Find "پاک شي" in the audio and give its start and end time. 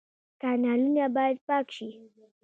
1.47-1.89